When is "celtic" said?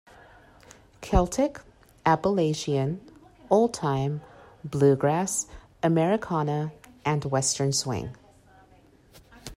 1.01-1.61